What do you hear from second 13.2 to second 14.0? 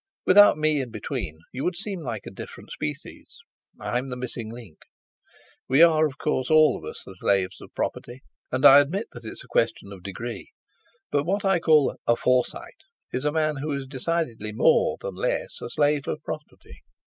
a man who is